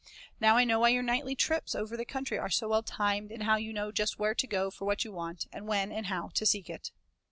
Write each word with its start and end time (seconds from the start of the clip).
Now 0.39 0.57
I 0.57 0.63
know 0.63 0.79
why 0.79 0.89
your 0.89 1.03
nightly 1.03 1.35
trips 1.35 1.75
over 1.75 1.95
the 1.95 2.05
country 2.05 2.35
are 2.39 2.49
so 2.49 2.67
well 2.69 2.81
timed, 2.81 3.31
and 3.31 3.43
how 3.43 3.57
you 3.57 3.71
know 3.71 3.91
just 3.91 4.17
where 4.17 4.33
to 4.33 4.47
go 4.47 4.71
for 4.71 4.85
what 4.85 5.05
you 5.05 5.11
want, 5.11 5.45
and 5.53 5.67
when 5.67 5.91
and 5.91 6.07
how 6.07 6.29
to 6.29 6.43
seek 6.47 6.71
it." 6.71 6.89